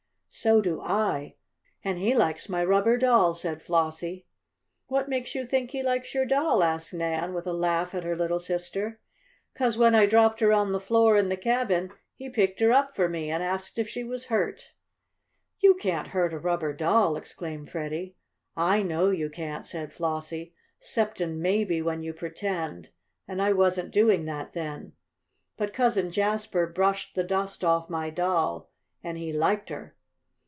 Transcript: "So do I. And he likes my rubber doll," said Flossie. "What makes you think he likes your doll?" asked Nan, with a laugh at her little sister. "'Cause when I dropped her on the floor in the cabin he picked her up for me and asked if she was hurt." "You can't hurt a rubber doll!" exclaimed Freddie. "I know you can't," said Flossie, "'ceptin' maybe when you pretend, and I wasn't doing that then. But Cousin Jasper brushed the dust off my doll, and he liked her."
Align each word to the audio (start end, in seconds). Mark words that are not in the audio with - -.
"So 0.33 0.61
do 0.61 0.79
I. 0.79 1.35
And 1.83 1.97
he 1.99 2.15
likes 2.15 2.47
my 2.47 2.63
rubber 2.63 2.95
doll," 2.95 3.33
said 3.33 3.61
Flossie. 3.61 4.25
"What 4.87 5.09
makes 5.09 5.35
you 5.35 5.45
think 5.45 5.71
he 5.71 5.83
likes 5.83 6.13
your 6.13 6.25
doll?" 6.25 6.63
asked 6.63 6.93
Nan, 6.93 7.33
with 7.33 7.45
a 7.47 7.51
laugh 7.51 7.93
at 7.93 8.05
her 8.05 8.15
little 8.15 8.39
sister. 8.39 9.01
"'Cause 9.53 9.77
when 9.77 9.93
I 9.93 10.05
dropped 10.05 10.39
her 10.39 10.53
on 10.53 10.71
the 10.71 10.79
floor 10.79 11.17
in 11.17 11.27
the 11.27 11.35
cabin 11.35 11.91
he 12.15 12.29
picked 12.29 12.61
her 12.61 12.71
up 12.71 12.95
for 12.95 13.09
me 13.09 13.29
and 13.29 13.43
asked 13.43 13.77
if 13.77 13.89
she 13.89 14.05
was 14.05 14.27
hurt." 14.27 14.71
"You 15.59 15.73
can't 15.75 16.07
hurt 16.07 16.31
a 16.33 16.39
rubber 16.39 16.71
doll!" 16.71 17.17
exclaimed 17.17 17.69
Freddie. 17.69 18.15
"I 18.55 18.83
know 18.83 19.09
you 19.09 19.29
can't," 19.29 19.65
said 19.67 19.91
Flossie, 19.91 20.55
"'ceptin' 20.79 21.41
maybe 21.41 21.81
when 21.81 22.03
you 22.03 22.13
pretend, 22.13 22.91
and 23.27 23.41
I 23.41 23.51
wasn't 23.51 23.91
doing 23.91 24.23
that 24.27 24.53
then. 24.53 24.93
But 25.57 25.73
Cousin 25.73 26.09
Jasper 26.09 26.67
brushed 26.67 27.15
the 27.15 27.23
dust 27.25 27.65
off 27.65 27.89
my 27.89 28.09
doll, 28.09 28.71
and 29.03 29.17
he 29.17 29.33
liked 29.33 29.67
her." 29.67 29.97